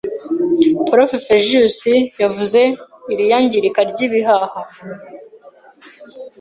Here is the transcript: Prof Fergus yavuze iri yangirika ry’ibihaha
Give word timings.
Prof 0.89 1.11
Fergus 1.25 1.77
yavuze 2.23 2.61
iri 3.11 3.25
yangirika 3.31 3.79
ry’ibihaha 3.91 4.61